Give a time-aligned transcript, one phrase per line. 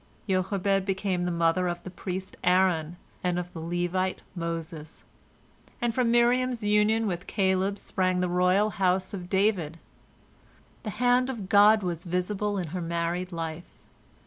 [0.27, 5.03] Jochebed became the mother of the priest Aaron and of the Levite Moses,
[5.79, 9.77] and from Miriam's union with Caleb sprang the royal house of David.
[10.81, 13.73] The hand of God was visible in her married life.